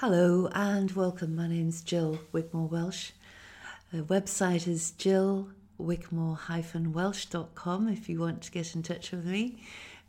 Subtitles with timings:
[0.00, 1.34] Hello and welcome.
[1.34, 3.10] My name's Jill Wigmore Welsh.
[3.92, 9.60] The website is jillwigmore-welsh.com if you want to get in touch with me.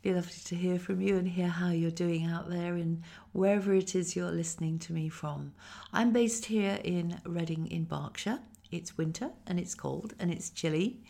[0.02, 3.74] Be lovely to hear from you and hear how you're doing out there in wherever
[3.74, 5.54] it is you're listening to me from.
[5.92, 8.38] I'm based here in Reading in Berkshire.
[8.70, 11.00] It's winter and it's cold and it's chilly.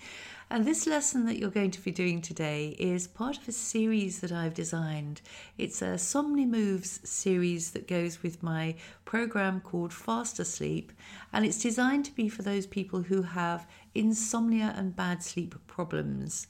[0.53, 4.19] And this lesson that you're going to be doing today is part of a series
[4.19, 5.21] that I've designed.
[5.59, 8.75] It's a Somni Moves series that goes with my
[9.05, 10.91] program called Faster Sleep,
[11.33, 16.49] and it's designed to be for those people who have insomnia and bad sleep problems.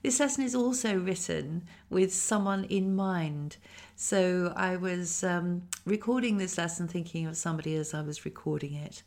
[0.00, 3.56] This lesson is also written with someone in mind.
[3.96, 9.02] So I was um, recording this lesson thinking of somebody as I was recording it.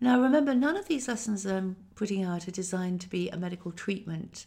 [0.00, 3.72] Now, remember, none of these lessons I'm putting out are designed to be a medical
[3.72, 4.46] treatment.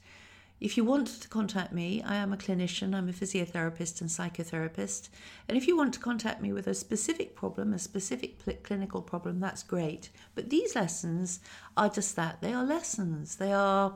[0.60, 5.10] If you want to contact me, I am a clinician, I'm a physiotherapist and psychotherapist.
[5.48, 9.02] And if you want to contact me with a specific problem, a specific pl- clinical
[9.02, 10.10] problem, that's great.
[10.36, 11.40] But these lessons
[11.78, 13.38] are just that they are lessons.
[13.38, 13.96] They are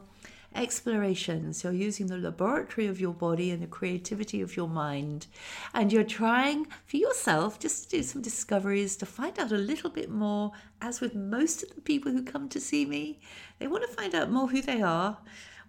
[0.56, 1.64] explorations.
[1.64, 5.28] You're using the laboratory of your body and the creativity of your mind.
[5.74, 9.90] And you're trying for yourself just to do some discoveries to find out a little
[9.90, 10.52] bit more.
[10.82, 13.20] As with most of the people who come to see me,
[13.60, 15.18] they want to find out more who they are,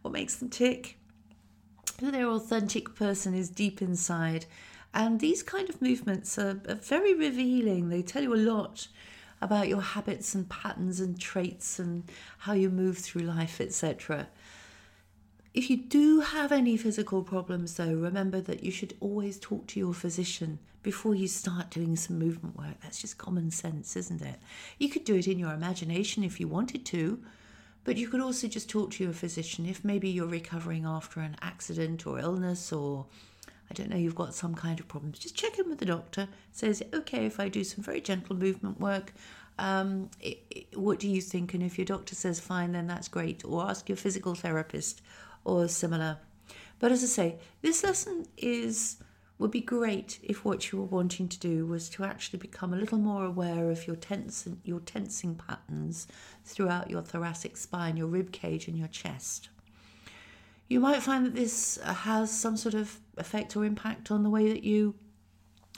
[0.02, 0.98] what makes them tick,
[2.00, 4.46] who their authentic person is deep inside.
[4.92, 7.88] And these kind of movements are, are very revealing.
[7.88, 8.88] They tell you a lot
[9.40, 12.04] about your habits and patterns and traits and
[12.38, 14.28] how you move through life, etc.
[15.54, 19.78] If you do have any physical problems, though, remember that you should always talk to
[19.78, 22.80] your physician before you start doing some movement work.
[22.82, 24.40] That's just common sense, isn't it?
[24.78, 27.22] You could do it in your imagination if you wanted to,
[27.84, 31.36] but you could also just talk to your physician if maybe you're recovering after an
[31.40, 33.06] accident or illness or
[33.70, 35.20] I don't know, you've got some kind of problems.
[35.20, 36.28] Just check in with the doctor.
[36.52, 39.14] Says, okay, if I do some very gentle movement work,
[39.58, 41.54] um, it, it, what do you think?
[41.54, 43.44] And if your doctor says fine, then that's great.
[43.44, 45.00] Or ask your physical therapist
[45.44, 46.18] or similar.
[46.78, 48.96] But as I say, this lesson is
[49.38, 52.76] would be great if what you were wanting to do was to actually become a
[52.76, 56.06] little more aware of your tense your tensing patterns
[56.44, 59.48] throughout your thoracic spine, your rib cage, and your chest.
[60.68, 64.48] You might find that this has some sort of effect or impact on the way
[64.48, 64.94] that you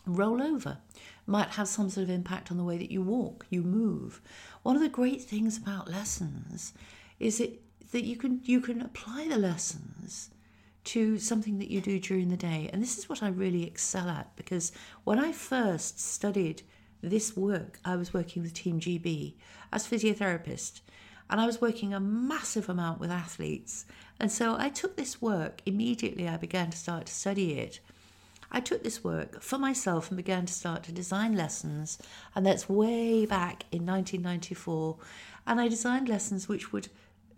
[0.06, 0.78] roll over.
[1.26, 4.20] Might have some sort of impact on the way that you walk, you move.
[4.62, 6.72] One of the great things about lessons
[7.18, 7.62] is it
[7.92, 10.30] that you can you can apply the lessons
[10.84, 12.70] to something that you do during the day.
[12.72, 14.70] And this is what I really excel at because
[15.04, 16.62] when I first studied
[17.02, 19.34] this work, I was working with Team GB
[19.72, 20.80] as physiotherapist
[21.28, 23.84] and I was working a massive amount with athletes.
[24.20, 27.80] And so I took this work immediately I began to start to study it.
[28.50, 31.98] I took this work for myself and began to start to design lessons,
[32.34, 34.96] and that's way back in 1994.
[35.48, 36.88] And I designed lessons which would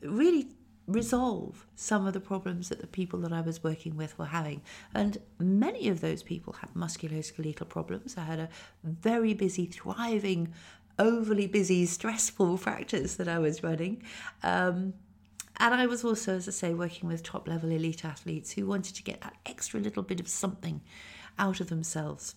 [0.02, 0.48] really
[0.86, 4.62] resolve some of the problems that the people that I was working with were having.
[4.94, 8.16] And many of those people had musculoskeletal problems.
[8.16, 8.48] I had a
[8.84, 10.54] very busy, thriving,
[10.98, 14.02] overly busy, stressful practice that I was running.
[14.42, 14.94] Um,
[15.60, 18.94] and I was also, as I say, working with top level elite athletes who wanted
[18.96, 20.80] to get that extra little bit of something
[21.38, 22.34] out of themselves.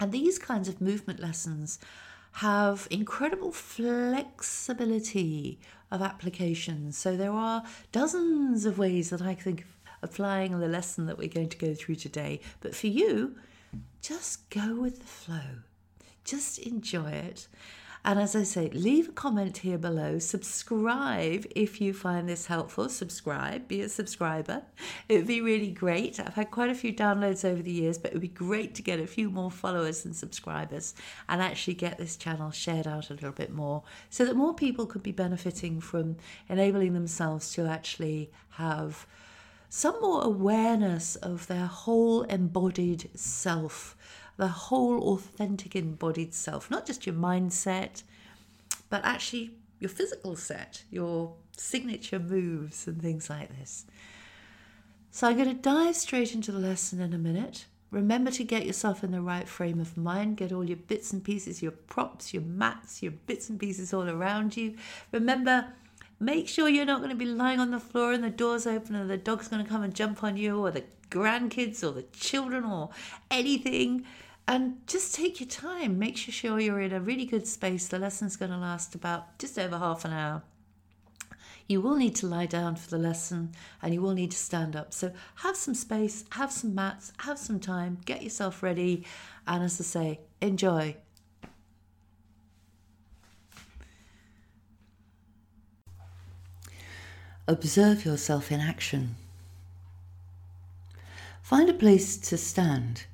[0.00, 1.78] And these kinds of movement lessons
[2.32, 5.58] have incredible flexibility
[5.90, 6.96] of applications.
[6.96, 7.62] So there are
[7.92, 9.66] dozens of ways that I think of
[10.02, 12.40] applying the lesson that we're going to go through today.
[12.60, 13.36] But for you,
[14.02, 15.62] just go with the flow,
[16.24, 17.48] just enjoy it.
[18.08, 20.18] And as I say, leave a comment here below.
[20.18, 22.88] Subscribe if you find this helpful.
[22.88, 24.62] Subscribe, be a subscriber.
[25.10, 26.18] It would be really great.
[26.18, 28.82] I've had quite a few downloads over the years, but it would be great to
[28.82, 30.94] get a few more followers and subscribers
[31.28, 34.86] and actually get this channel shared out a little bit more so that more people
[34.86, 36.16] could be benefiting from
[36.48, 39.06] enabling themselves to actually have
[39.68, 43.97] some more awareness of their whole embodied self
[44.38, 48.02] the whole authentic embodied self, not just your mindset,
[48.88, 53.84] but actually your physical set, your signature moves and things like this.
[55.10, 57.66] So I'm going to dive straight into the lesson in a minute.
[57.90, 60.36] Remember to get yourself in the right frame of mind.
[60.36, 64.08] Get all your bits and pieces, your props, your mats, your bits and pieces all
[64.08, 64.76] around you.
[65.10, 65.66] Remember,
[66.20, 68.94] make sure you're not going to be lying on the floor and the door's open
[68.94, 72.04] and the dog's going to come and jump on you or the grandkids or the
[72.12, 72.90] children or
[73.30, 74.04] anything
[74.48, 75.98] and just take your time.
[75.98, 77.86] Make sure you're in a really good space.
[77.86, 80.42] The lesson's going to last about just over half an hour.
[81.66, 83.52] You will need to lie down for the lesson
[83.82, 84.94] and you will need to stand up.
[84.94, 89.04] So have some space, have some mats, have some time, get yourself ready,
[89.46, 90.96] and as I say, enjoy.
[97.46, 99.16] Observe yourself in action.
[101.42, 103.04] Find a place to stand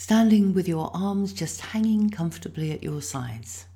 [0.00, 3.66] standing with your arms just hanging comfortably at your sides.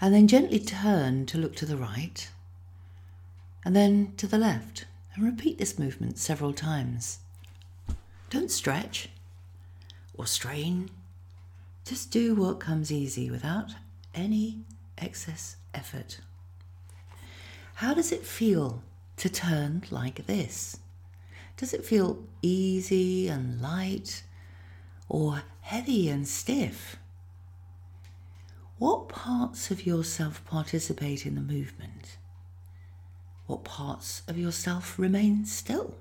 [0.00, 2.30] And then gently turn to look to the right
[3.64, 7.18] and then to the left and repeat this movement several times.
[8.30, 9.08] Don't stretch
[10.14, 10.90] or strain,
[11.84, 13.72] just do what comes easy without
[14.14, 14.60] any
[14.96, 16.20] excess effort.
[17.74, 18.84] How does it feel
[19.16, 20.78] to turn like this?
[21.56, 24.22] Does it feel easy and light
[25.08, 26.96] or heavy and stiff?
[28.78, 32.18] What parts of yourself participate in the movement?
[33.46, 35.94] What parts of yourself remain still?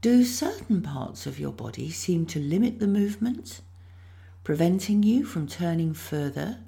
[0.00, 3.60] Do certain parts of your body seem to limit the movement,
[4.44, 6.58] preventing you from turning further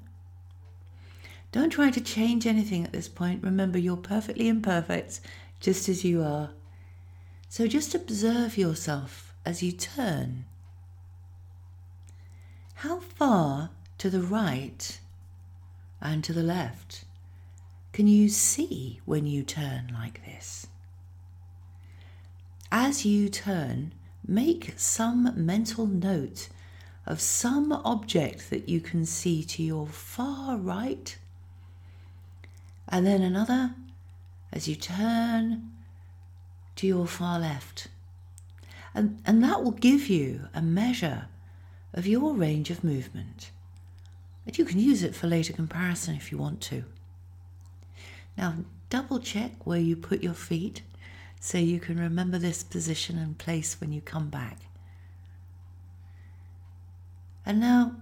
[1.55, 3.41] don't try to change anything at this point.
[3.41, 5.21] Remember, you're perfectly imperfect
[5.61, 6.49] just as you are.
[7.47, 10.45] So just observe yourself as you turn.
[12.75, 13.69] How far
[13.99, 14.99] to the right
[16.01, 17.05] and to the left
[17.93, 20.67] can you see when you turn like this?
[22.69, 23.93] As you turn,
[24.27, 26.49] make some mental note
[27.05, 31.17] of some object that you can see to your far right
[32.89, 33.75] and then another
[34.51, 35.71] as you turn
[36.75, 37.87] to your far left.
[38.95, 41.27] And, and that will give you a measure
[41.93, 43.51] of your range of movement.
[44.45, 46.85] But you can use it for later comparison if you want to.
[48.37, 48.55] Now,
[48.89, 50.81] double check where you put your feet
[51.41, 54.59] so you can remember this position and place when you come back.
[57.45, 57.97] And now,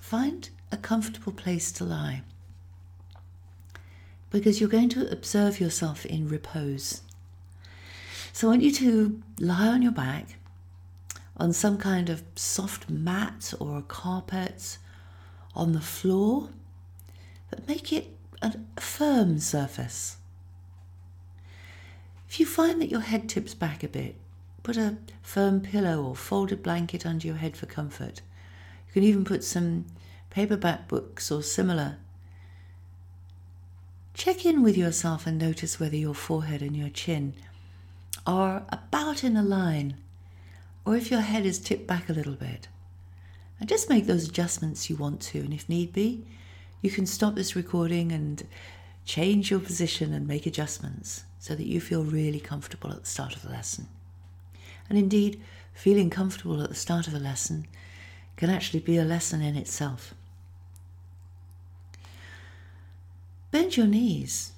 [0.00, 2.22] find a comfortable place to lie
[4.30, 7.02] because you're going to observe yourself in repose.
[8.36, 10.36] So I want you to lie on your back
[11.38, 14.76] on some kind of soft mat or a carpet
[15.54, 16.50] on the floor,
[17.48, 20.18] but make it a firm surface.
[22.28, 24.16] If you find that your head tips back a bit,
[24.62, 28.20] put a firm pillow or folded blanket under your head for comfort.
[28.88, 29.86] You can even put some
[30.28, 31.96] paperback books or similar
[34.12, 37.34] Check in with yourself and notice whether your forehead and your chin
[38.26, 39.96] are about in a line
[40.84, 42.68] or if your head is tipped back a little bit.
[43.58, 46.26] And just make those adjustments you want to, and if need be,
[46.82, 48.46] you can stop this recording and
[49.04, 53.34] change your position and make adjustments so that you feel really comfortable at the start
[53.34, 53.86] of the lesson.
[54.88, 55.40] And indeed,
[55.72, 57.66] feeling comfortable at the start of a lesson
[58.36, 60.14] can actually be a lesson in itself.
[63.50, 64.52] Bend your knees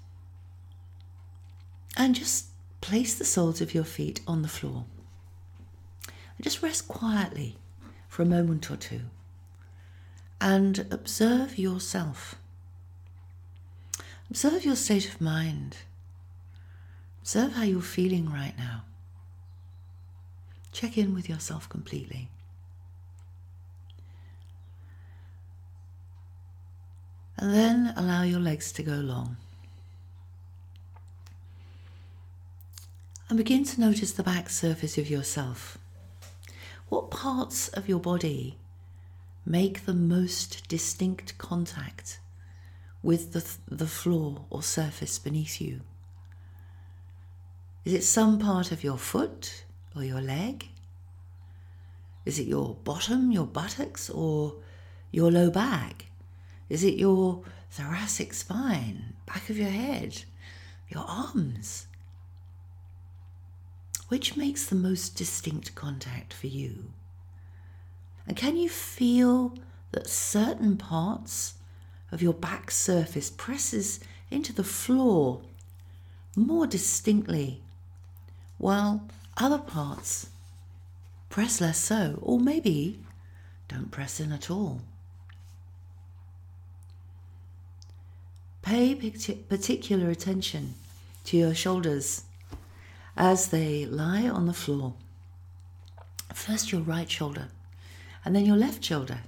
[1.96, 2.46] and just
[2.88, 4.86] place the soles of your feet on the floor.
[6.06, 7.58] And just rest quietly
[8.08, 9.02] for a moment or two
[10.40, 12.36] and observe yourself.
[14.30, 15.76] Observe your state of mind.
[17.20, 18.84] Observe how you're feeling right now.
[20.72, 22.30] Check in with yourself completely.
[27.36, 29.36] And then allow your legs to go long.
[33.28, 35.76] And begin to notice the back surface of yourself.
[36.88, 38.56] What parts of your body
[39.44, 42.20] make the most distinct contact
[43.02, 45.80] with the, the floor or surface beneath you?
[47.84, 50.68] Is it some part of your foot or your leg?
[52.24, 54.54] Is it your bottom, your buttocks, or
[55.10, 56.06] your low back?
[56.70, 60.24] Is it your thoracic spine, back of your head,
[60.88, 61.87] your arms?
[64.08, 66.92] Which makes the most distinct contact for you?
[68.26, 69.54] And can you feel
[69.92, 71.54] that certain parts
[72.10, 74.00] of your back surface presses
[74.30, 75.42] into the floor
[76.34, 77.62] more distinctly,
[78.56, 80.28] while other parts
[81.28, 83.00] press less so, or maybe
[83.68, 84.80] don't press in at all?
[88.62, 90.74] Pay particular attention
[91.24, 92.24] to your shoulders
[93.18, 94.94] as they lie on the floor.
[96.32, 97.48] First, your right shoulder,
[98.24, 99.18] and then your left shoulder.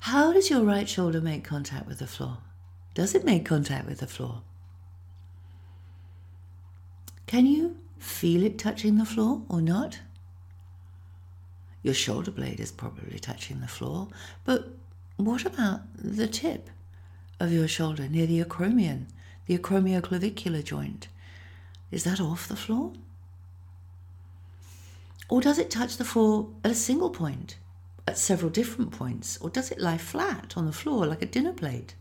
[0.00, 2.38] How does your right shoulder make contact with the floor?
[2.94, 4.40] Does it make contact with the floor?
[7.26, 9.98] Can you feel it touching the floor or not?
[11.82, 14.08] Your shoulder blade is probably touching the floor,
[14.44, 14.68] but
[15.16, 16.70] what about the tip?
[17.38, 19.06] of your shoulder near the acromion,
[19.46, 21.08] the acromioclavicular joint,
[21.90, 22.92] is that off the floor?
[25.28, 27.56] Or does it touch the floor at a single point,
[28.06, 31.52] at several different points, or does it lie flat on the floor like a dinner
[31.52, 31.94] plate?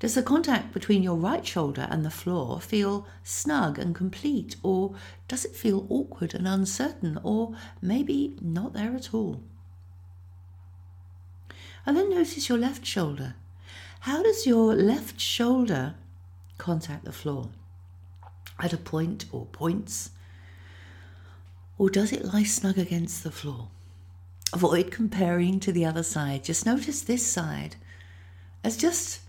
[0.00, 4.94] Does the contact between your right shoulder and the floor feel snug and complete, or
[5.26, 9.40] does it feel awkward and uncertain, or maybe not there at all?
[11.84, 13.34] And then notice your left shoulder.
[14.00, 15.94] How does your left shoulder
[16.58, 17.50] contact the floor?
[18.60, 20.10] At a point or points?
[21.76, 23.68] Or does it lie snug against the floor?
[24.52, 26.42] Avoid comparing to the other side.
[26.44, 27.76] Just notice this side
[28.64, 29.20] as just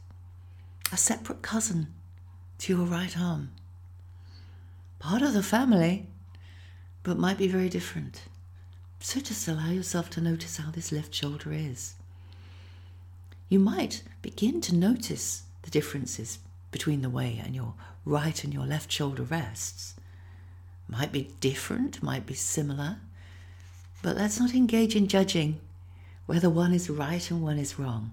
[0.92, 1.94] a separate cousin
[2.60, 3.52] to your right arm.
[4.98, 6.08] Part of the family,
[7.04, 8.24] but might be very different.
[9.00, 11.96] So just allow yourself to notice how this left shoulder is.
[13.48, 16.40] You might begin to notice the differences
[16.72, 17.74] between the way and your
[18.10, 19.96] right and your left shoulder rests.
[20.88, 22.98] Might be different, might be similar,
[24.02, 25.60] but let's not engage in judging
[26.26, 28.12] whether one is right and one is wrong.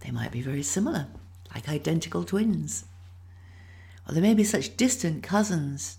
[0.00, 1.06] They might be very similar
[1.54, 2.84] like identical twins.
[4.08, 5.98] Or they may be such distant cousins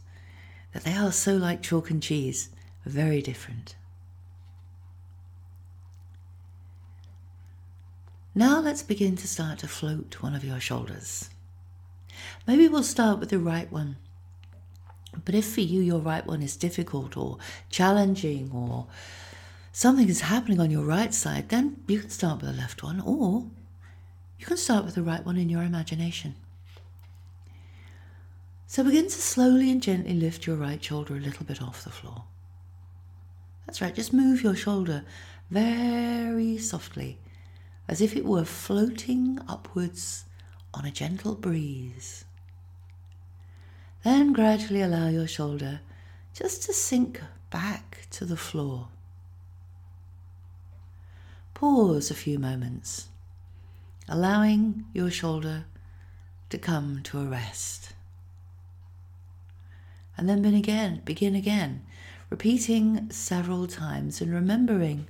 [0.74, 2.50] that they are so like chalk and cheese,
[2.86, 3.76] very different.
[8.36, 11.30] Now let's begin to start to float one of your shoulders.
[12.48, 13.98] Maybe we'll start with the right one.
[15.26, 17.38] But if for you your right one is difficult or
[17.70, 18.88] challenging or
[19.72, 23.00] something is happening on your right side, then you can start with the left one
[23.02, 23.46] or
[24.40, 26.36] you can start with the right one in your imagination.
[28.68, 31.92] So begin to slowly and gently lift your right shoulder a little bit off the
[31.92, 32.24] floor.
[33.66, 35.06] That's right, just move your shoulder
[35.50, 37.20] very softly,
[37.88, 40.26] as if it were floating upwards
[40.74, 42.26] on a gentle breeze.
[44.04, 45.82] Then gradually allow your shoulder
[46.34, 48.88] just to sink back to the floor.
[51.54, 53.08] Pause a few moments
[54.08, 55.66] allowing your shoulder
[56.50, 57.94] to come to a rest.
[60.18, 61.86] And then begin again, begin again,
[62.30, 65.08] repeating several times and remembering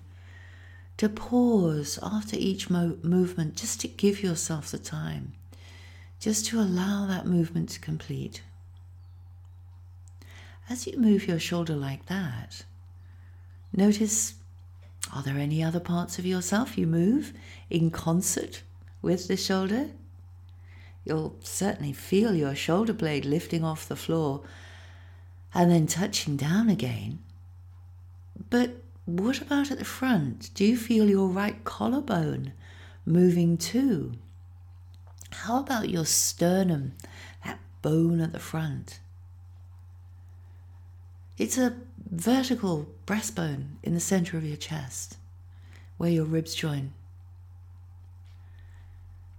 [0.97, 5.33] to pause after each mo- movement just to give yourself the time,
[6.23, 8.43] just to allow that movement to complete.
[10.69, 12.63] As you move your shoulder like that,
[13.73, 14.35] notice
[15.13, 17.33] are there any other parts of yourself you move
[17.69, 18.63] in concert
[19.01, 19.89] with the shoulder.
[21.03, 24.43] You'll certainly feel your shoulder blade lifting off the floor
[25.53, 27.19] and then touching down again.
[28.49, 30.51] But what about at the front?
[30.53, 32.53] Do you feel your right collarbone
[33.05, 34.13] moving too?
[35.33, 36.93] How about your sternum,
[37.43, 38.99] that bone at the front?
[41.37, 41.75] It's a
[42.09, 45.17] vertical breastbone in the center of your chest
[45.97, 46.93] where your ribs join.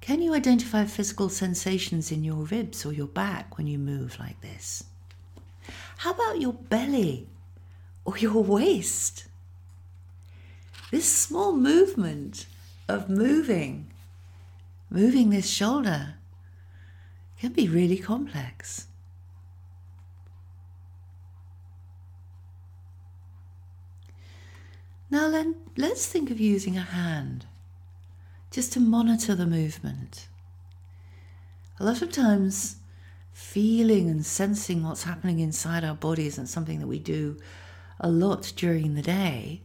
[0.00, 4.40] Can you identify physical sensations in your ribs or your back when you move like
[4.42, 4.84] this?
[5.98, 7.28] How about your belly
[8.04, 9.24] or your waist?
[10.90, 12.46] This small movement
[12.88, 13.90] of moving,
[14.94, 16.14] moving this shoulder,
[17.40, 18.86] can be really complex.
[25.10, 27.46] Now then, let's think of using a hand
[28.52, 30.28] just to monitor the movement.
[31.80, 32.76] A lot of times,
[33.32, 37.36] feeling and sensing what's happening inside our body isn't something that we do
[37.98, 39.60] a lot during the day.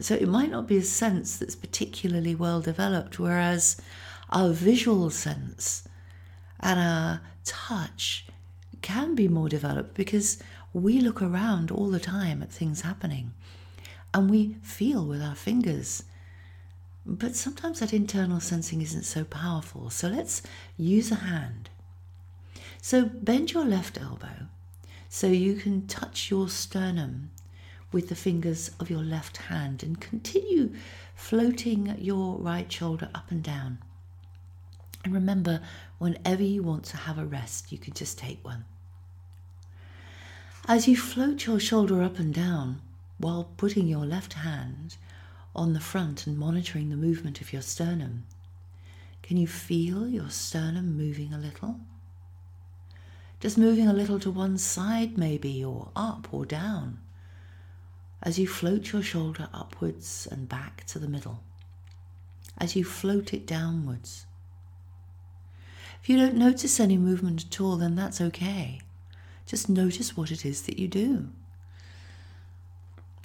[0.00, 3.80] So it might not be a sense that's particularly well developed, whereas
[4.30, 5.86] our visual sense
[6.60, 8.26] and our touch
[8.82, 13.32] can be more developed because we look around all the time at things happening
[14.14, 16.04] and we feel with our fingers
[17.06, 19.90] but sometimes that internal sensing isn't so powerful.
[19.90, 20.42] So let's
[20.76, 21.70] use a hand.
[22.82, 24.46] So bend your left elbow
[25.08, 27.30] so you can touch your sternum
[27.90, 30.72] with the fingers of your left hand and continue
[31.14, 33.78] floating your right shoulder up and down.
[35.04, 35.62] And remember,
[35.98, 38.64] whenever you want to have a rest, you can just take one.
[40.68, 42.82] As you float your shoulder up and down
[43.18, 44.96] while putting your left hand
[45.54, 48.24] on the front and monitoring the movement of your sternum.
[49.22, 51.80] Can you feel your sternum moving a little?
[53.40, 56.98] Just moving a little to one side, maybe, or up or down,
[58.22, 61.42] as you float your shoulder upwards and back to the middle,
[62.58, 64.26] as you float it downwards.
[66.02, 68.80] If you don't notice any movement at all, then that's okay.
[69.46, 71.28] Just notice what it is that you do.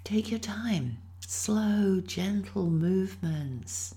[0.03, 3.95] Take your time, slow, gentle movements.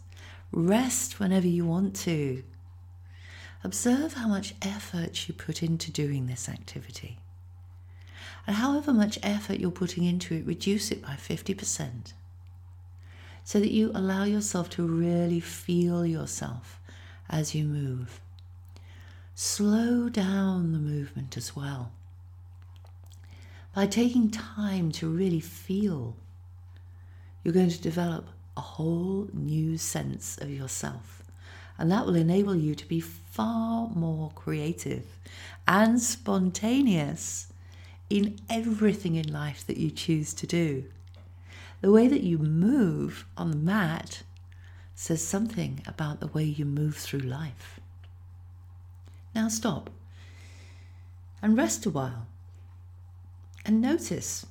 [0.53, 2.43] Rest whenever you want to.
[3.65, 7.19] Observe how much effort you put into doing this activity.
[8.47, 12.13] And however much effort you're putting into it, reduce it by 50%
[13.45, 16.81] so that you allow yourself to really feel yourself
[17.31, 18.21] as you move.
[19.41, 21.93] Slow down the movement as well.
[23.73, 26.17] By taking time to really feel,
[27.45, 31.23] you're going to develop a whole new sense of yourself.
[31.79, 35.07] And that will enable you to be far more creative
[35.69, 37.47] and spontaneous
[38.11, 40.83] in everything in life that you choose to do.
[41.81, 44.25] The way that you move on the mat
[44.97, 47.79] says something about the way you move through life.
[49.39, 49.89] Now stop
[51.41, 52.27] and rest a while
[53.65, 54.45] and notice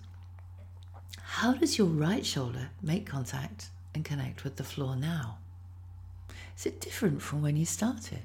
[1.22, 5.40] how does your right shoulder make contact and connect with the floor now?
[6.56, 8.22] Is it different from when you started?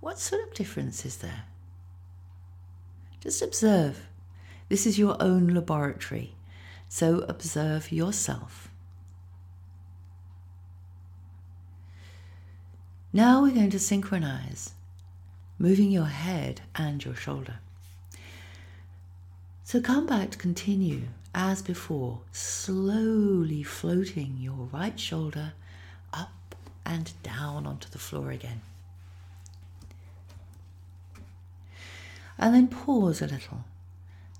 [0.00, 1.44] What sort of difference is there?
[3.20, 4.06] Just observe.
[4.68, 6.34] This is your own laboratory
[6.90, 8.70] so observe yourself.
[13.14, 14.74] Now we're going to synchronize,
[15.60, 17.58] moving your head and your shoulder.
[19.62, 21.02] So come back to continue
[21.34, 25.52] as before, slowly floating your right shoulder
[26.14, 28.62] up and down onto the floor again.
[32.38, 33.64] And then pause a little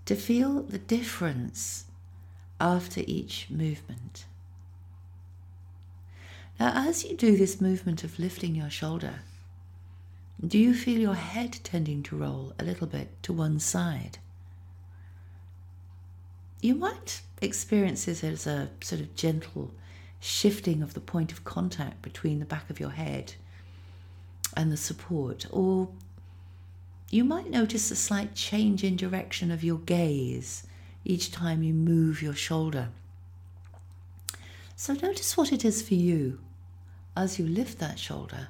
[0.06, 1.84] to feel the difference
[2.58, 4.24] after each movement.
[6.58, 9.20] Now, as you do this movement of lifting your shoulder,
[10.46, 14.18] do you feel your head tending to roll a little bit to one side?
[16.62, 19.72] You might experience this as a sort of gentle
[20.18, 23.34] shifting of the point of contact between the back of your head
[24.56, 25.88] and the support, or
[27.10, 30.66] you might notice a slight change in direction of your gaze
[31.04, 32.88] each time you move your shoulder.
[34.76, 36.40] So notice what it is for you
[37.16, 38.48] as you lift that shoulder.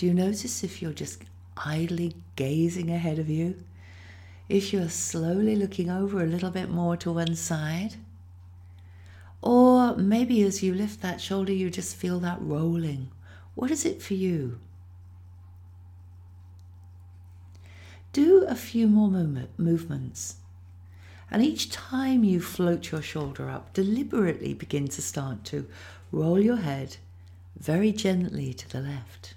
[0.00, 1.24] Do you notice if you're just
[1.58, 3.62] idly gazing ahead of you?
[4.48, 7.96] If you're slowly looking over a little bit more to one side?
[9.42, 13.10] Or maybe as you lift that shoulder, you just feel that rolling.
[13.54, 14.58] What is it for you?
[18.14, 20.36] Do a few more moment, movements
[21.30, 25.68] and each time you float your shoulder up, deliberately begin to start to
[26.10, 26.96] roll your head
[27.58, 29.34] very gently to the left.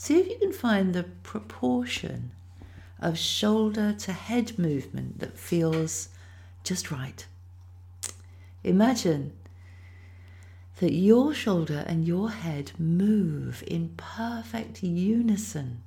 [0.00, 2.30] See if you can find the proportion
[3.00, 6.10] of shoulder to head movement that feels
[6.62, 7.26] just right.
[8.62, 9.32] Imagine
[10.78, 15.82] that your shoulder and your head move in perfect unison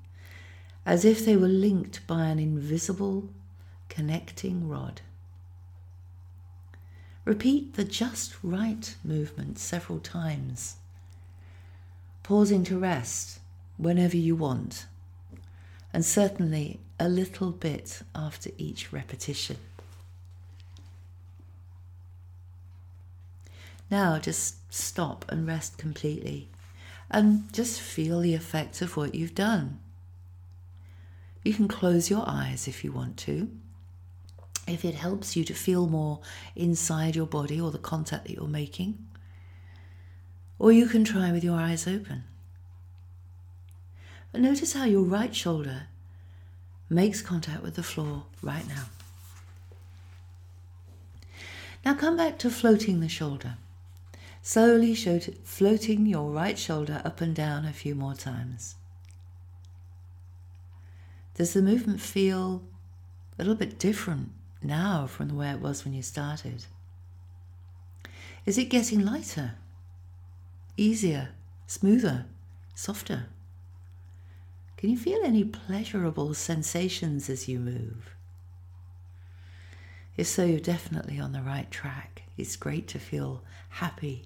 [0.86, 3.30] as if they were linked by an invisible
[3.88, 5.00] connecting rod.
[7.24, 10.76] Repeat the just right movement several times,
[12.24, 13.41] pausing to rest
[13.82, 14.86] whenever you want,
[15.94, 19.58] and certainly a little bit after each repetition.
[23.90, 26.48] Now just stop and rest completely
[27.10, 29.80] and just feel the effect of what you've done.
[31.44, 33.50] You can close your eyes if you want to
[34.68, 36.20] if it helps you to feel more
[36.56, 38.98] inside your body or the contact that you're making.
[40.60, 42.24] Or you can try with your eyes open.
[44.32, 45.88] But notice how your right shoulder
[46.90, 48.86] makes contact with the floor right now.
[51.84, 53.56] Now come back to floating the shoulder.
[54.44, 58.76] Slowly floating your right shoulder up and down a few more times.
[61.36, 62.62] Does the movement feel
[63.38, 66.66] a little bit different now from the way it was when you started?
[68.46, 69.56] Is it getting lighter,
[70.78, 71.30] easier,
[71.68, 72.26] smoother,
[72.76, 73.28] softer?
[74.82, 78.16] Can you feel any pleasurable sensations as you move?
[80.18, 82.24] If so, you're definitely on the right track.
[82.36, 84.24] It's great to feel happy,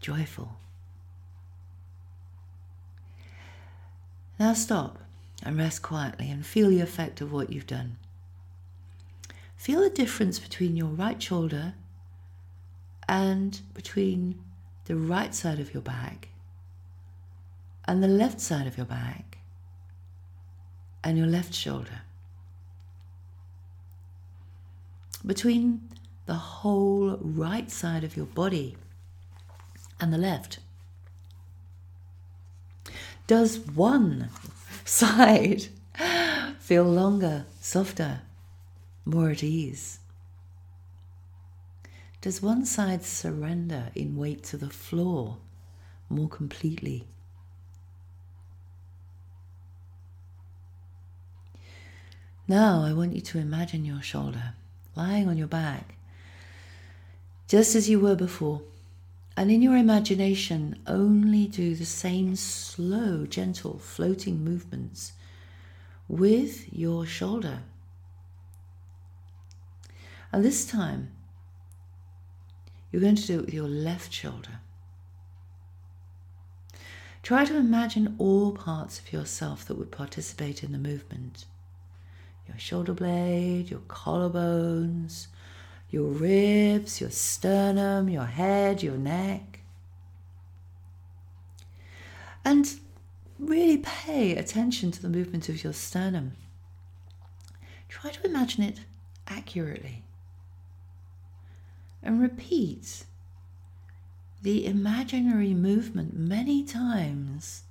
[0.00, 0.56] joyful.
[4.38, 5.00] Now stop
[5.42, 7.98] and rest quietly and feel the effect of what you've done.
[9.56, 11.74] Feel the difference between your right shoulder
[13.06, 14.42] and between
[14.86, 16.28] the right side of your back
[17.84, 19.33] and the left side of your back
[21.04, 22.00] and your left shoulder.
[25.24, 25.88] Between
[26.26, 28.76] the whole right side of your body
[30.00, 30.58] and the left.
[33.26, 34.30] Does one
[34.84, 35.66] side
[36.58, 38.22] feel longer, softer,
[39.04, 40.00] more at ease?
[42.22, 45.36] Does one side surrender in weight to the floor
[46.08, 47.06] more completely?
[52.46, 54.52] Now I want you to imagine your shoulder
[54.94, 55.94] lying on your back,
[57.48, 58.62] just as you were before.
[59.36, 65.12] And in your imagination, only do the same slow, gentle, floating movements
[66.06, 67.60] with your shoulder.
[70.30, 71.10] And this time,
[72.92, 74.60] you're going to do it with your left shoulder.
[77.24, 81.46] Try to imagine all parts of yourself that would participate in the movement
[82.46, 85.28] your shoulder blade, your collarbones,
[85.90, 89.60] your ribs, your sternum, your head, your neck.
[92.44, 92.68] And
[93.38, 96.32] really pay attention to the movement of your sternum.
[97.88, 98.80] Try to imagine it
[99.26, 100.02] accurately.
[102.02, 103.04] And repeat
[104.42, 107.62] the imaginary movement many times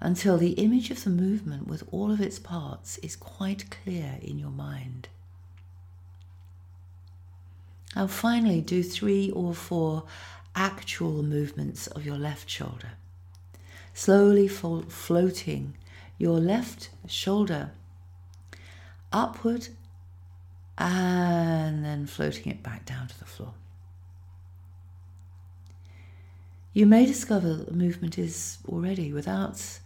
[0.00, 4.38] until the image of the movement with all of its parts is quite clear in
[4.38, 5.08] your mind.
[7.96, 10.04] Now, finally, do three or four
[10.54, 12.92] actual movements of your left shoulder,
[13.92, 15.74] slowly fo- floating
[16.16, 17.70] your left shoulder
[19.12, 19.68] upward
[20.76, 23.54] and then floating it back down to the floor.
[26.72, 29.80] You may discover that the movement is already, without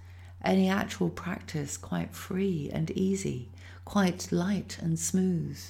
[0.44, 3.48] any actual practice quite free and easy,
[3.84, 5.60] quite light and smooth.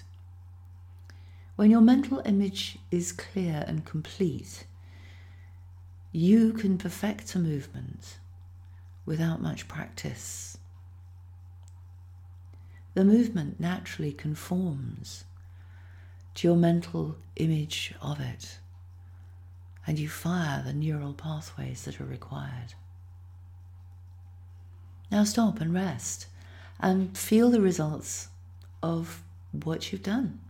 [1.56, 4.64] When your mental image is clear and complete,
[6.10, 8.18] you can perfect a movement
[9.04, 10.58] without much practice.
[12.94, 15.24] The movement naturally conforms
[16.34, 18.58] to your mental image of it,
[19.86, 22.74] and you fire the neural pathways that are required.
[25.12, 26.26] Now stop and rest
[26.80, 28.28] and feel the results
[28.82, 29.22] of
[29.52, 30.40] what you've done.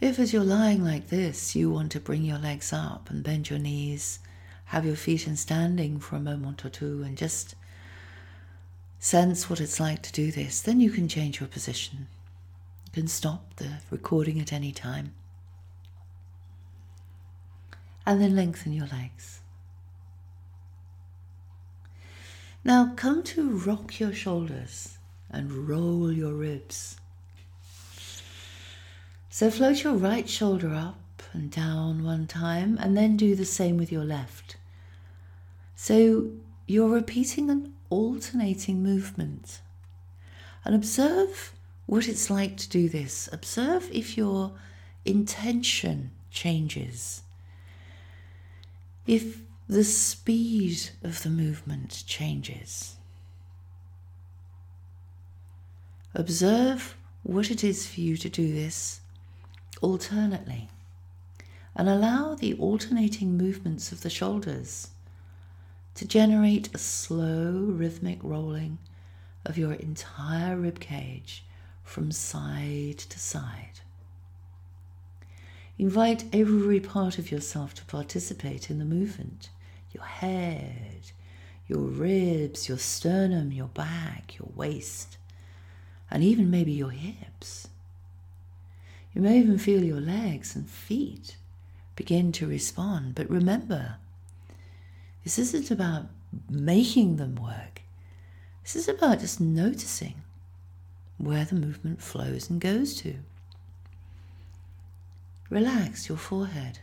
[0.00, 3.48] If, as you're lying like this, you want to bring your legs up and bend
[3.48, 4.18] your knees,
[4.66, 7.54] have your feet in standing for a moment or two, and just
[8.98, 12.06] sense what it's like to do this, then you can change your position.
[12.86, 15.14] You can stop the recording at any time
[18.08, 19.40] and then lengthen your legs.
[22.64, 24.96] Now come to rock your shoulders
[25.28, 26.96] and roll your ribs.
[29.28, 33.76] So float your right shoulder up and down one time and then do the same
[33.76, 34.56] with your left.
[35.76, 36.30] So
[36.66, 39.60] you're repeating an alternating movement.
[40.64, 41.52] And observe
[41.84, 43.28] what it's like to do this.
[43.32, 44.52] Observe if your
[45.04, 47.22] intention changes
[49.08, 52.96] if the speed of the movement changes.
[56.14, 59.00] Observe what it is for you to do this
[59.80, 60.68] alternately
[61.74, 64.88] and allow the alternating movements of the shoulders
[65.94, 68.76] to generate a slow rhythmic rolling
[69.46, 71.44] of your entire rib cage
[71.82, 73.67] from side to side.
[75.78, 79.50] Invite every part of yourself to participate in the movement
[79.92, 81.12] your head,
[81.66, 85.16] your ribs, your sternum, your back, your waist,
[86.10, 87.68] and even maybe your hips.
[89.14, 91.36] You may even feel your legs and feet
[91.96, 93.96] begin to respond, but remember,
[95.24, 96.06] this isn't about
[96.50, 97.82] making them work.
[98.62, 100.22] This is about just noticing
[101.16, 103.14] where the movement flows and goes to.
[105.50, 106.80] Relax your forehead.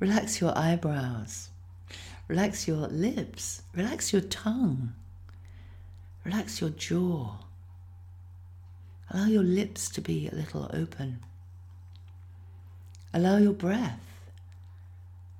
[0.00, 1.50] Relax your eyebrows.
[2.26, 3.62] Relax your lips.
[3.74, 4.94] Relax your tongue.
[6.24, 7.36] Relax your jaw.
[9.10, 11.20] Allow your lips to be a little open.
[13.12, 14.00] Allow your breath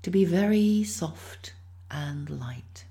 [0.02, 1.54] to be very soft
[1.90, 2.84] and light.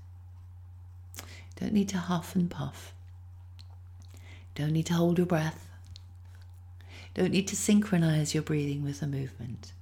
[1.60, 2.92] Don't need to huff and puff.
[4.54, 5.63] Don't need to hold your breath.
[7.14, 9.72] Don't need to synchronize your breathing with the movement.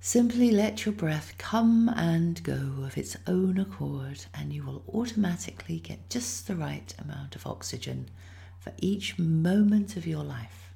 [0.00, 5.78] Simply let your breath come and go of its own accord, and you will automatically
[5.80, 8.08] get just the right amount of oxygen
[8.58, 10.72] for each moment of your life.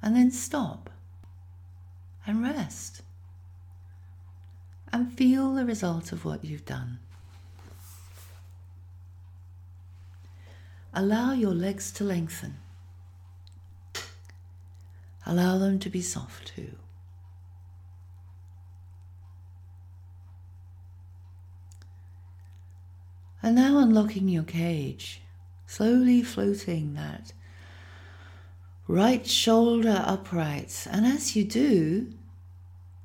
[0.00, 0.90] And then stop
[2.26, 3.02] and rest
[4.92, 6.98] and feel the result of what you've done.
[10.94, 12.58] Allow your legs to lengthen.
[15.26, 16.76] Allow them to be soft too.
[23.42, 25.20] And now unlocking your cage,
[25.66, 27.32] slowly floating that
[28.86, 30.86] right shoulder upright.
[30.90, 32.12] And as you do,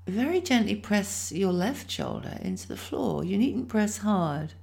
[0.07, 3.23] very gently press your left shoulder into the floor.
[3.23, 4.53] You needn't press hard.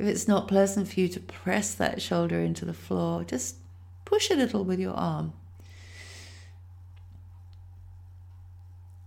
[0.00, 3.56] If it's not pleasant for you to press that shoulder into the floor, just
[4.06, 5.34] push a little with your arm.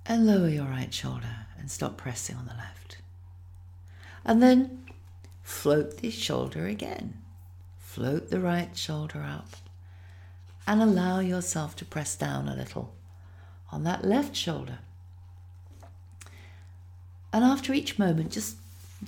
[0.05, 2.99] And lower your right shoulder and stop pressing on the left.
[4.23, 4.83] And then
[5.41, 7.15] float the shoulder again.
[7.79, 9.49] Float the right shoulder up
[10.67, 12.93] and allow yourself to press down a little
[13.71, 14.77] on that left shoulder.
[17.33, 18.57] And after each moment, just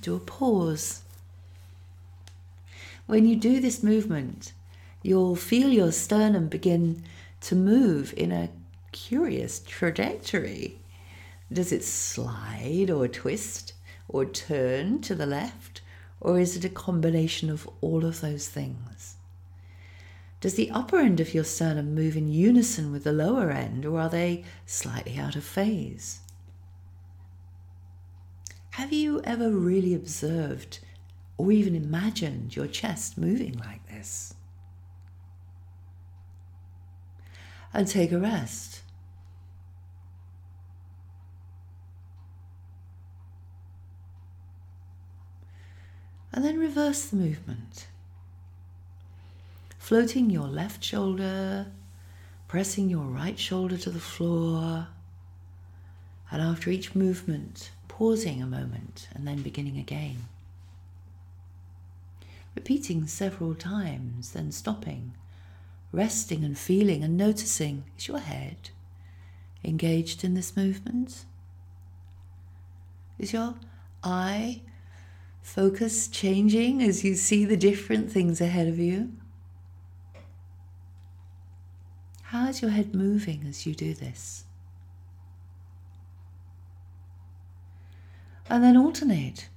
[0.00, 1.02] do a pause.
[3.06, 4.52] When you do this movement,
[5.02, 7.04] you'll feel your sternum begin
[7.42, 8.50] to move in a
[8.90, 10.78] curious trajectory.
[11.52, 13.74] Does it slide or twist
[14.08, 15.82] or turn to the left?
[16.20, 19.16] Or is it a combination of all of those things?
[20.40, 24.00] Does the upper end of your sternum move in unison with the lower end, or
[24.00, 26.20] are they slightly out of phase?
[28.70, 30.80] Have you ever really observed
[31.38, 34.34] or even imagined your chest moving like this?
[37.72, 38.82] And take a rest.
[46.32, 47.86] And then reverse the movement.
[49.78, 51.66] Floating your left shoulder,
[52.48, 54.88] pressing your right shoulder to the floor.
[56.30, 60.16] And after each movement, pausing a moment and then beginning again.
[62.56, 65.14] Repeating several times, then stopping,
[65.92, 68.70] resting and feeling and noticing is your head
[69.62, 71.24] engaged in this movement?
[73.18, 73.54] Is your
[74.02, 74.62] eye
[75.42, 79.12] focus changing as you see the different things ahead of you?
[82.22, 84.46] How is your head moving as you do this?
[88.48, 89.48] and then alternate.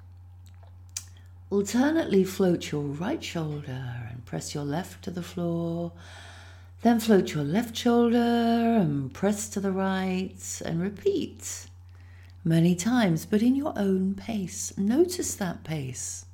[1.52, 5.92] Alternately float your right shoulder and press your left to the floor.
[6.84, 11.68] Then float your left shoulder and press to the right and repeat
[12.44, 14.78] many times, but in your own pace.
[14.78, 16.26] Notice that pace.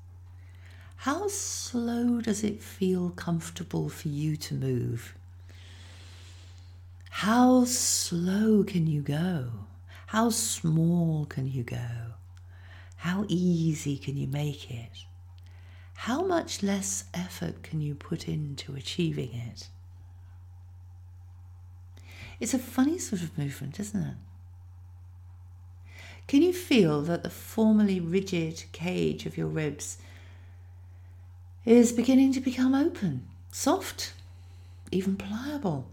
[0.97, 5.15] How slow does it feel comfortable for you to move?
[7.09, 9.49] How slow can you go?
[10.07, 12.14] How small can you go?
[12.97, 15.05] How easy can you make it?
[15.95, 19.69] How much less effort can you put into achieving it?
[22.39, 24.15] It's a funny sort of movement, isn't it?
[26.27, 29.97] Can you feel that the formerly rigid cage of your ribs
[31.65, 34.13] is beginning to become open, soft,
[34.91, 35.87] even pliable?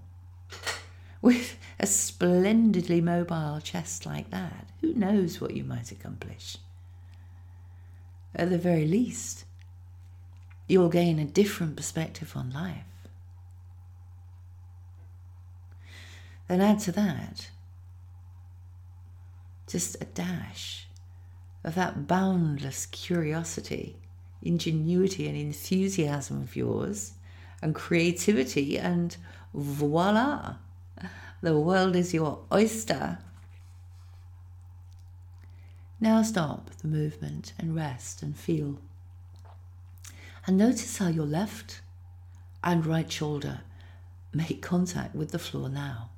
[1.21, 6.57] With a splendidly mobile chest like that, who knows what you might accomplish?
[8.35, 9.45] At the very least,
[10.67, 12.85] you'll gain a different perspective on life.
[16.49, 17.51] Then add to that
[19.67, 20.87] just a dash
[21.65, 23.97] of that boundless curiosity,
[24.43, 27.13] ingenuity, and enthusiasm of yours,
[27.63, 29.17] and creativity, and
[29.55, 30.57] voila,
[31.41, 33.19] the world is your oyster.
[36.03, 38.79] Now stop the movement and rest and feel.
[40.45, 41.81] And notice how your left
[42.65, 43.61] and right shoulder
[44.33, 46.11] make contact with the floor now.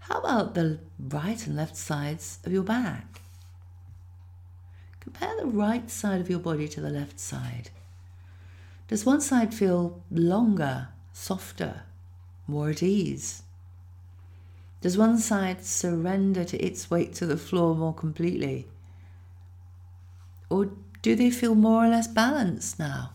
[0.00, 3.22] How about the right and left sides of your back?
[5.00, 7.70] Compare the right side of your body to the left side.
[8.88, 11.84] Does one side feel longer, softer,
[12.46, 13.44] more at ease?
[14.80, 18.68] Does one side surrender to its weight to the floor more completely?
[20.48, 20.70] Or
[21.02, 23.12] do they feel more or less balanced now?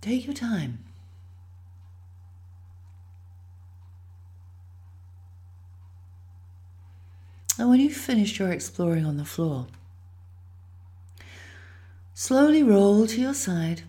[0.00, 0.78] Take your time.
[7.58, 9.66] And when you've finished your exploring on the floor,
[12.14, 13.82] slowly roll to your side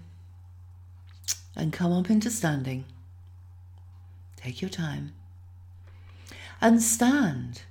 [1.55, 2.83] and come up into standing.
[4.41, 5.13] Take your time.
[6.59, 7.63] And stand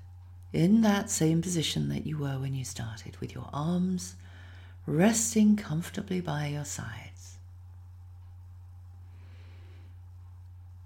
[0.53, 4.17] in that same position that you were when you started, with your arms
[4.87, 7.39] resting comfortably by your sides.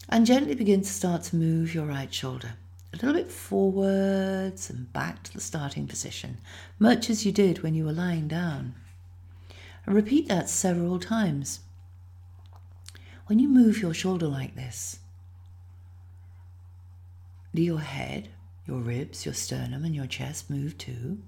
[0.08, 2.54] And gently begin to start to move your right shoulder
[2.92, 6.38] a little bit forwards and back to the starting position,
[6.78, 8.74] much as you did when you were lying down.
[9.84, 11.60] And repeat that several times.
[13.26, 15.00] When you move your shoulder like this,
[17.54, 18.28] do your head,
[18.66, 21.18] your ribs, your sternum, and your chest move too?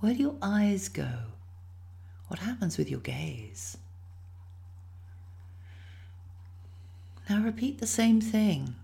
[0.00, 1.08] Where do your eyes go?
[2.28, 3.76] What happens with your gaze?
[7.28, 8.76] Now repeat the same thing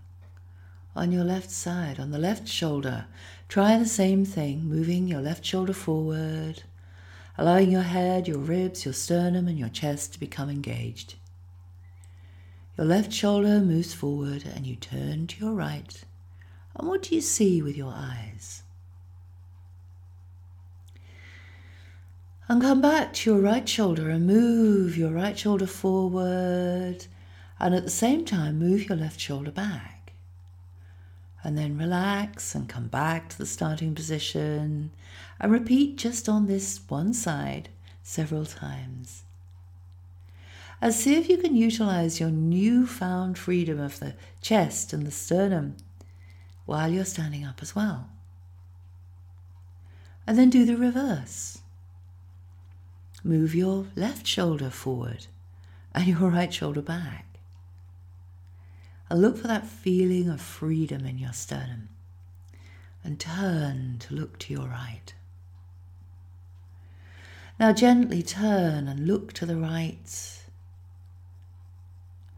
[0.95, 3.05] on your left side, on the left shoulder.
[3.47, 6.63] Try the same thing, moving your left shoulder forward,
[7.37, 11.15] allowing your head, your ribs, your sternum, and your chest to become engaged.
[12.77, 16.03] Your left shoulder moves forward and you turn to your right.
[16.75, 18.63] And what do you see with your eyes?
[22.47, 27.05] And come back to your right shoulder and move your right shoulder forward.
[27.59, 30.13] And at the same time, move your left shoulder back.
[31.43, 34.91] And then relax and come back to the starting position.
[35.39, 37.69] And repeat just on this one side
[38.01, 39.22] several times.
[40.83, 45.77] And see if you can utilize your newfound freedom of the chest and the sternum
[46.65, 48.09] while you're standing up as well.
[50.27, 51.59] And then do the reverse.
[53.23, 55.27] Move your left shoulder forward
[55.95, 57.27] and your right shoulder back.
[59.09, 61.87] And look for that feeling of freedom in your sternum.
[63.05, 65.13] And turn to look to your right.
[67.57, 70.41] Now gently turn and look to the right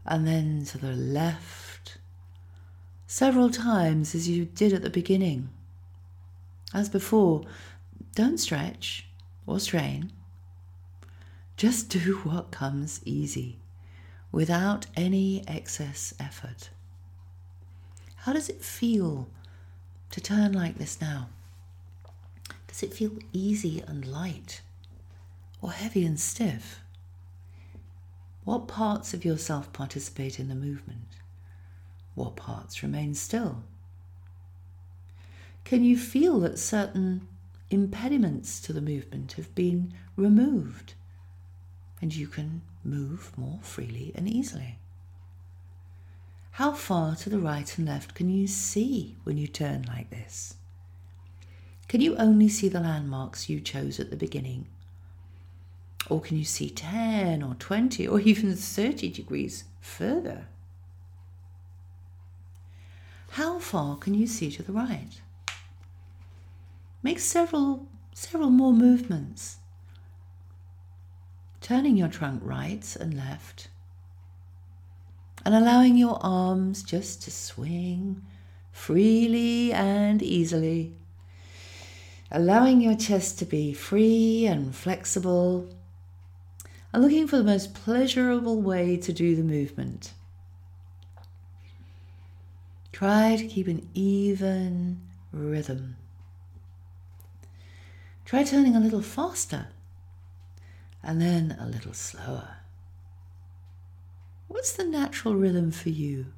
[0.06, 1.98] and then to the left
[3.06, 5.50] several times as you did at the beginning.
[6.72, 7.44] As before,
[8.14, 9.06] don't stretch
[9.46, 10.12] or strain.
[11.56, 13.58] Just do what comes easy
[14.30, 16.70] without any excess effort.
[18.16, 19.28] How does it feel
[20.10, 21.28] to turn like this now?
[22.66, 24.60] Does it feel easy and light
[25.62, 26.80] or heavy and stiff?
[28.46, 31.16] What parts of yourself participate in the movement?
[32.14, 33.64] What parts remain still?
[35.64, 37.26] Can you feel that certain
[37.70, 40.94] impediments to the movement have been removed
[42.00, 44.78] and you can move more freely and easily?
[46.52, 50.54] How far to the right and left can you see when you turn like this?
[51.88, 54.68] Can you only see the landmarks you chose at the beginning
[56.08, 60.46] or can you see 10 or 20 or even 30 degrees further?
[63.30, 65.20] How far can you see to the right?
[67.02, 69.58] Make several, several more movements.
[71.60, 73.68] Turning your trunk right and left
[75.46, 78.20] and allowing your arms just to swing
[78.72, 80.92] freely and easily.
[82.32, 85.68] Allowing your chest to be free and flexible
[86.96, 90.14] and looking for the most pleasurable way to do the movement.
[92.90, 95.96] Try to keep an even rhythm.
[98.24, 99.66] Try turning a little faster
[101.02, 102.56] and then a little slower.
[104.48, 106.28] What's the natural rhythm for you?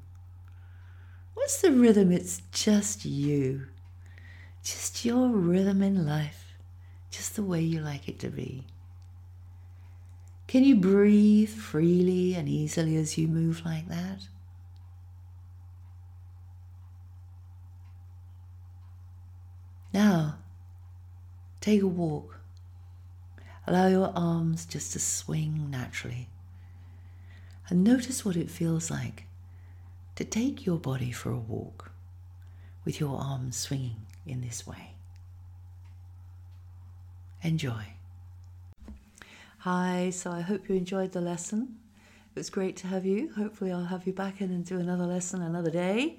[1.35, 2.11] What's the rhythm?
[2.11, 3.67] It's just you.
[4.61, 6.57] Just your rhythm in life,
[7.11, 8.65] just the way you like it to be.
[10.49, 14.29] Can you breathe freely and easily as you move like that?
[19.93, 20.39] Now,
[21.61, 22.39] take a walk.
[23.67, 26.29] Allow your arms just to swing naturally.
[27.67, 29.25] And notice what it feels like
[30.15, 31.91] to take your body for a walk
[32.85, 34.95] with your arms swinging in this way.
[37.43, 37.98] Enjoy.
[39.63, 41.79] Hi, so I hope you enjoyed the lesson.
[42.33, 43.33] It was great to have you.
[43.33, 46.15] Hopefully, I'll have you back in and do another lesson another day.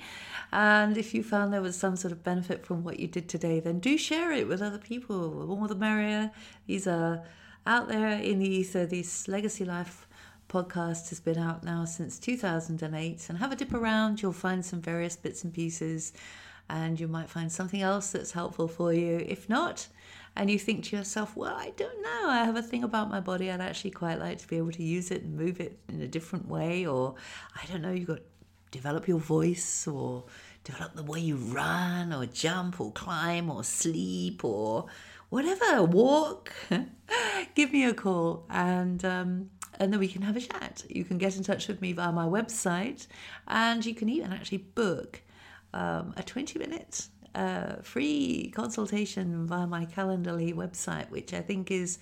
[0.53, 3.59] And if you found there was some sort of benefit from what you did today,
[3.59, 5.41] then do share it with other people.
[5.41, 6.31] The more the merrier.
[6.67, 7.25] These are
[7.67, 10.07] out there in the ether, these legacy life
[10.51, 13.27] podcast has been out now since 2008.
[13.31, 16.13] And have a dip around, you'll find some various bits and pieces,
[16.69, 19.25] and you might find something else that's helpful for you.
[19.27, 19.89] If not,
[20.37, 23.21] and you think to yourself, well, I don't know, I have a thing about my
[23.21, 26.01] body, I'd actually quite like to be able to use it and move it in
[26.01, 27.15] a different way, or
[27.55, 28.21] I don't know, you've got
[28.71, 30.25] develop your voice or
[30.65, 34.87] develop the way you run or jump or climb or sleep or
[35.29, 36.53] whatever, walk,
[37.55, 40.85] give me a call and um, and then we can have a chat.
[40.89, 43.07] You can get in touch with me via my website,
[43.49, 45.23] and you can even actually book
[45.73, 51.99] um, a 20 minute uh, free consultation via my Calendly website, which I think is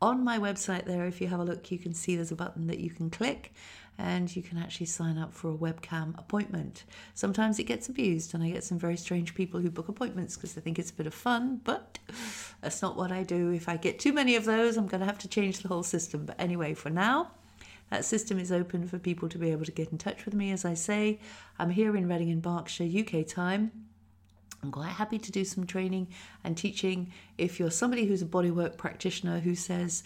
[0.00, 1.06] on my website there.
[1.06, 3.52] If you have a look, you can see there's a button that you can click
[3.98, 6.84] and you can actually sign up for a webcam appointment.
[7.14, 10.54] Sometimes it gets abused, and I get some very strange people who book appointments because
[10.54, 11.98] they think it's a bit of fun, but
[12.62, 13.50] that's not what I do.
[13.50, 15.82] If I get too many of those, I'm going to have to change the whole
[15.82, 16.24] system.
[16.24, 17.32] But anyway, for now,
[17.90, 20.50] that system is open for people to be able to get in touch with me.
[20.50, 21.20] As I say,
[21.58, 23.70] I'm here in Reading in Berkshire, UK time.
[24.62, 26.08] I'm quite happy to do some training
[26.44, 27.12] and teaching.
[27.36, 30.04] If you're somebody who's a bodywork practitioner who says,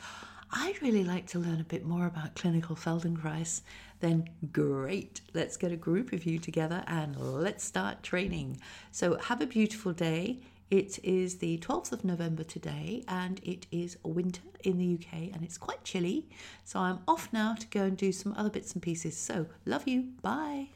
[0.51, 3.61] I'd really like to learn a bit more about clinical Feldenkrais,
[4.01, 5.21] then great.
[5.35, 8.59] Let's get a group of you together and let's start training.
[8.93, 10.41] So have a beautiful day.
[10.71, 15.43] It is the 12th of November today and it is winter in the UK and
[15.43, 16.29] it's quite chilly.
[16.65, 19.17] So I'm off now to go and do some other bits and pieces.
[19.17, 20.13] So love you.
[20.23, 20.76] Bye.